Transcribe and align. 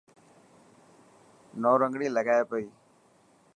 نورنگڻي 1.61 2.07
لگائي 2.15 2.43
پئي. 2.49 2.65